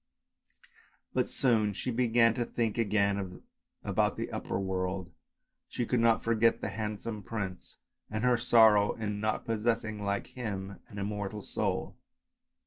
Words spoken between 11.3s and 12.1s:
soul.